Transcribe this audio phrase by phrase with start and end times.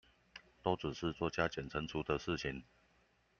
[0.63, 2.63] 都只是做加減乘除的事情